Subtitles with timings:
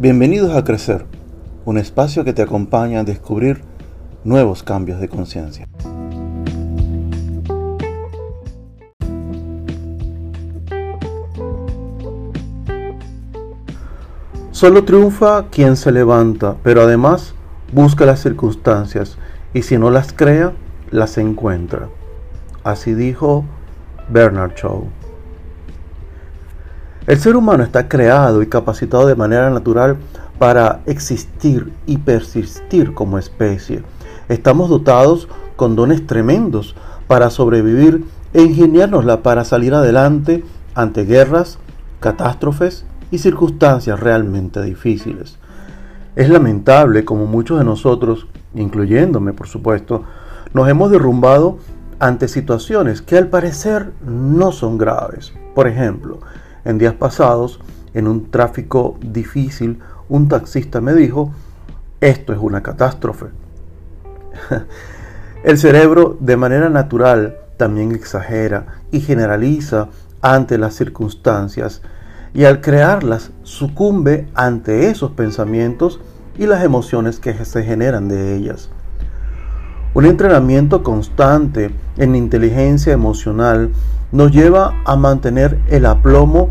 [0.00, 1.06] Bienvenidos a Crecer,
[1.64, 3.62] un espacio que te acompaña a descubrir
[4.22, 5.66] nuevos cambios de conciencia.
[14.52, 17.34] Solo triunfa quien se levanta, pero además
[17.72, 19.18] busca las circunstancias
[19.52, 20.52] y si no las crea,
[20.92, 21.88] las encuentra.
[22.62, 23.44] Así dijo
[24.08, 24.97] Bernard Shaw.
[27.08, 29.96] El ser humano está creado y capacitado de manera natural
[30.38, 33.82] para existir y persistir como especie.
[34.28, 35.26] Estamos dotados
[35.56, 36.76] con dones tremendos
[37.06, 40.44] para sobrevivir e ingeniárnosla para salir adelante
[40.74, 41.58] ante guerras,
[41.98, 45.38] catástrofes y circunstancias realmente difíciles.
[46.14, 50.04] Es lamentable como muchos de nosotros, incluyéndome por supuesto,
[50.52, 51.56] nos hemos derrumbado
[52.00, 55.32] ante situaciones que al parecer no son graves.
[55.54, 56.20] Por ejemplo,
[56.64, 57.60] en días pasados,
[57.94, 61.32] en un tráfico difícil, un taxista me dijo,
[62.00, 63.26] esto es una catástrofe.
[65.44, 69.88] El cerebro de manera natural también exagera y generaliza
[70.20, 71.82] ante las circunstancias
[72.34, 76.00] y al crearlas sucumbe ante esos pensamientos
[76.36, 78.70] y las emociones que se generan de ellas.
[79.94, 83.70] Un entrenamiento constante en inteligencia emocional
[84.12, 86.50] nos lleva a mantener el aplomo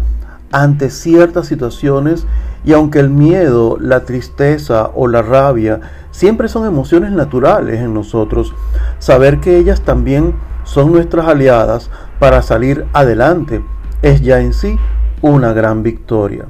[0.51, 2.25] ante ciertas situaciones
[2.65, 8.53] y aunque el miedo, la tristeza o la rabia siempre son emociones naturales en nosotros,
[8.99, 13.63] saber que ellas también son nuestras aliadas para salir adelante
[14.01, 14.77] es ya en sí
[15.21, 16.45] una gran victoria.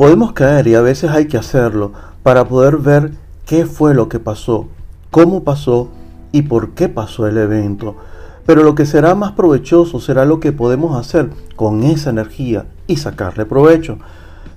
[0.00, 3.12] Podemos caer y a veces hay que hacerlo para poder ver
[3.44, 4.66] qué fue lo que pasó,
[5.10, 5.90] cómo pasó
[6.32, 7.96] y por qué pasó el evento.
[8.46, 12.96] Pero lo que será más provechoso será lo que podemos hacer con esa energía y
[12.96, 13.98] sacarle provecho.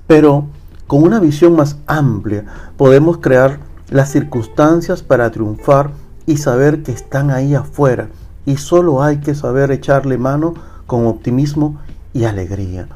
[0.08, 0.46] Pero
[0.88, 2.46] con una visión más amplia
[2.78, 5.90] podemos crear las circunstancias para triunfar
[6.26, 8.08] y saber que están ahí afuera
[8.46, 10.54] y solo hay que saber echarle mano
[10.88, 11.82] con optimismo
[12.14, 12.88] y alegría.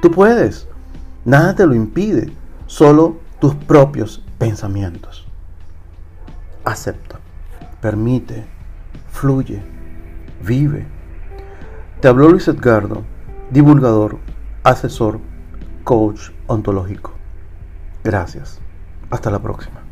[0.00, 0.68] Tú puedes,
[1.24, 2.32] nada te lo impide,
[2.66, 5.26] solo tus propios pensamientos.
[6.64, 7.18] Acepta,
[7.80, 8.44] permite,
[9.10, 9.62] fluye,
[10.44, 10.86] vive.
[12.00, 13.02] Te habló Luis Edgardo,
[13.50, 14.18] divulgador,
[14.64, 15.20] asesor,
[15.84, 17.12] coach ontológico.
[18.04, 18.60] Gracias.
[19.10, 19.82] Hasta la próxima.